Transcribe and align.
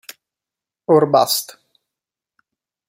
Or 0.87 1.05
Bust". 1.05 1.59